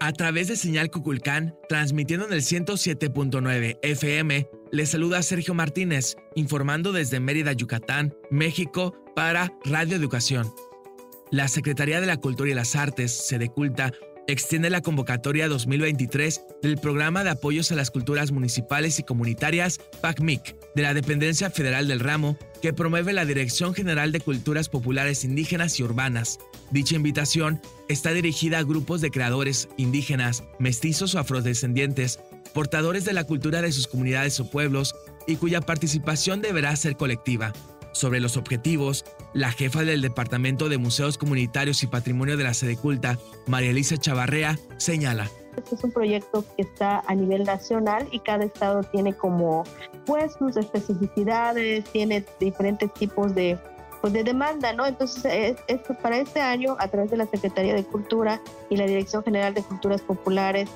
[0.00, 6.92] A través de señal Cuculcán, transmitiendo en el 107.9 FM, les saluda Sergio Martínez, informando
[6.92, 10.54] desde Mérida, Yucatán, México, para Radio Educación.
[11.32, 13.92] La Secretaría de la Cultura y las Artes, Sede Culta,
[14.28, 20.54] extiende la convocatoria 2023 del Programa de Apoyos a las Culturas Municipales y Comunitarias, PACMIC,
[20.74, 25.80] de la Dependencia Federal del Ramo, que promueve la Dirección General de Culturas Populares Indígenas
[25.80, 26.38] y Urbanas.
[26.70, 32.20] Dicha invitación está dirigida a grupos de creadores indígenas, mestizos o afrodescendientes,
[32.52, 34.94] portadores de la cultura de sus comunidades o pueblos
[35.26, 37.54] y cuya participación deberá ser colectiva.
[37.92, 42.76] Sobre los objetivos, la jefa del Departamento de Museos Comunitarios y Patrimonio de la Sede
[42.76, 45.30] Culta, María Elisa Chavarrea, señala.
[45.56, 49.64] Este es un proyecto que está a nivel nacional y cada estado tiene como
[50.06, 53.58] pues sus especificidades, tiene diferentes tipos de
[54.00, 54.86] pues de demanda, ¿no?
[54.86, 55.56] Entonces,
[56.00, 59.62] para este año, a través de la Secretaría de Cultura y la Dirección General de
[59.62, 60.70] Culturas Populares,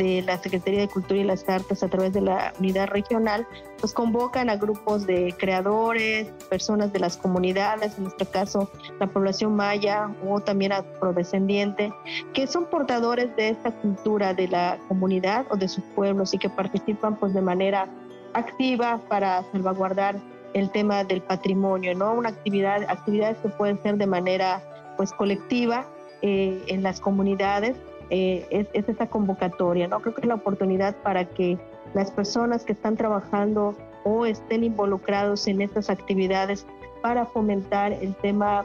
[0.00, 3.46] de la Secretaría de Cultura y las Artes a través de la unidad regional,
[3.78, 9.54] pues convocan a grupos de creadores, personas de las comunidades, en nuestro caso la población
[9.54, 11.92] maya o también afrodescendiente,
[12.32, 16.48] que son portadores de esta cultura de la comunidad o de sus pueblos y que
[16.48, 17.86] participan pues de manera
[18.32, 20.16] activa para salvaguardar
[20.54, 22.14] el tema del patrimonio, ¿no?
[22.14, 24.62] Una actividad, actividades que pueden ser de manera
[24.96, 25.84] pues colectiva
[26.22, 27.76] eh, en las comunidades
[28.10, 30.00] eh, es, es, esta convocatoria, ¿no?
[30.00, 31.58] Creo que es la oportunidad para que
[31.94, 36.66] las personas que están trabajando o estén involucrados en estas actividades
[37.02, 38.64] para fomentar el tema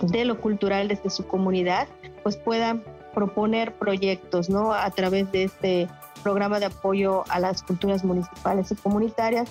[0.00, 1.88] de lo cultural desde su comunidad,
[2.22, 2.82] pues puedan
[3.14, 4.72] proponer proyectos, ¿no?
[4.72, 5.88] A través de este
[6.22, 9.48] programa de apoyo a las culturas municipales y comunitarias.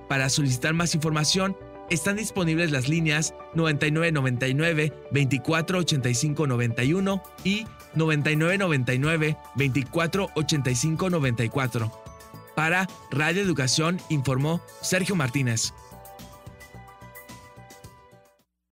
[0.09, 1.57] Para solicitar más información,
[1.91, 11.93] están disponibles las líneas 9999 248591 y 9999 248594.
[12.55, 15.75] Para Radio Educación informó Sergio Martínez.